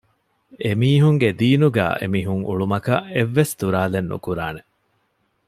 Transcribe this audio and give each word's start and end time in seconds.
އެމީހުންގެ 0.63 1.29
ދީނުގައި 1.39 1.95
އެމިހުން 1.99 2.43
އުޅުމަކަށް 2.47 3.07
އެއްވެސް 3.13 3.53
ތުރާލެއް 3.59 4.09
ނުކުރާނެ 4.11 4.61